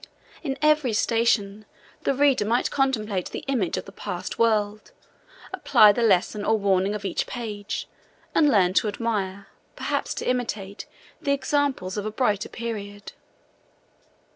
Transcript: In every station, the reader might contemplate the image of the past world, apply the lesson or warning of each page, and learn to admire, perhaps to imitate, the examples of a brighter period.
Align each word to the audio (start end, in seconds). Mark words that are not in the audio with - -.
In 0.41 0.57
every 0.63 0.93
station, 0.93 1.63
the 2.05 2.15
reader 2.15 2.43
might 2.43 2.71
contemplate 2.71 3.29
the 3.29 3.45
image 3.47 3.77
of 3.77 3.85
the 3.85 3.91
past 3.91 4.39
world, 4.39 4.89
apply 5.53 5.91
the 5.91 6.01
lesson 6.01 6.43
or 6.43 6.57
warning 6.57 6.95
of 6.95 7.05
each 7.05 7.27
page, 7.27 7.87
and 8.33 8.49
learn 8.49 8.73
to 8.73 8.87
admire, 8.87 9.49
perhaps 9.75 10.15
to 10.15 10.25
imitate, 10.27 10.87
the 11.21 11.33
examples 11.33 11.97
of 11.97 12.07
a 12.07 12.11
brighter 12.11 12.49
period. 12.49 13.13